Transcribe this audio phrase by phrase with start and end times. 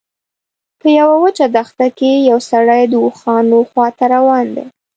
[0.79, 4.65] په یوه وچه دښته کې یو سړی د اوښانو خواته روان دی.